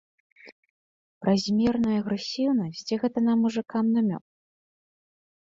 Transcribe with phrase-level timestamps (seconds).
[1.25, 4.25] Празмерную агрэсіўнасць ці гэта нам, мужыкам, намёк?